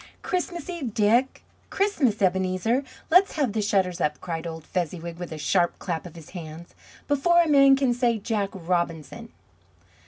[0.23, 1.43] Christmas Eve, Dick!
[1.69, 2.83] Christmas, Ebenezer!
[3.11, 6.73] Let's have the shutters up!" cried old Fezziwig with a sharp clap of his hands,
[7.07, 9.29] "before a man can say Jack Robinson...."